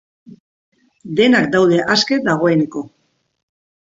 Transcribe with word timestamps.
Denak 1.19 1.45
daude 1.57 1.83
aske 1.97 2.21
dagoeneko. 2.31 2.87